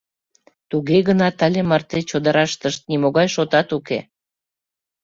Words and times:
Туге 0.69 0.97
гынат 1.07 1.37
але 1.45 1.61
марте 1.69 1.99
чодыраштышт 2.09 2.81
нимогай 2.89 3.27
шотат 3.35 3.69
уке. 3.77 3.99